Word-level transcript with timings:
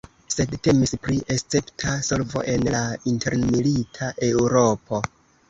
Sed 0.35 0.53
temis 0.67 0.93
pri 1.03 1.17
escepta 1.35 1.91
solvo 2.07 2.41
en 2.55 2.65
la 2.77 2.81
intermilita 3.13 4.11
Eŭropo. 4.31 5.05